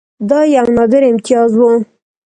دا 0.29 0.39
یو 0.55 0.67
نادر 0.75 1.03
امتیاز 1.11 1.51
وو. 1.59 1.71